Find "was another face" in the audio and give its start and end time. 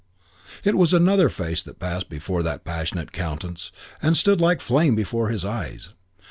0.75-1.61